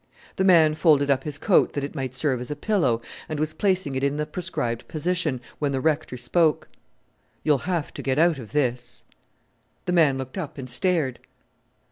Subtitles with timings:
[0.37, 3.53] The man folded up his coat that it might serve as a pillow, and was
[3.53, 6.67] placing it in the prescribed position, when the Rector spoke.
[7.43, 9.03] "You'll have to get out of this."
[9.85, 11.19] The man looked up and stared.